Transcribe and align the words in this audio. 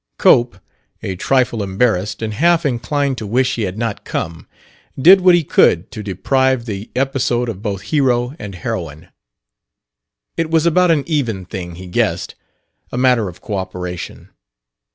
Cope, 0.17 0.57
a 1.03 1.15
trifle 1.15 1.61
embarrassed, 1.61 2.23
and 2.23 2.33
half 2.33 2.65
inclined 2.65 3.19
to 3.19 3.27
wish 3.27 3.53
he 3.53 3.61
had 3.61 3.77
not 3.77 4.03
come, 4.03 4.47
did 4.99 5.21
what 5.21 5.35
he 5.35 5.43
could 5.43 5.91
to 5.91 6.01
deprive 6.01 6.65
the 6.65 6.89
episode 6.95 7.47
of 7.47 7.61
both 7.61 7.81
hero 7.83 8.35
and 8.39 8.55
heroine. 8.55 9.09
It 10.37 10.49
was 10.49 10.65
about 10.65 10.89
an 10.89 11.03
even 11.05 11.45
thing, 11.45 11.75
he 11.75 11.85
guessed, 11.85 12.33
a 12.91 12.97
matter 12.97 13.29
of 13.29 13.41
cooperation. 13.41 14.29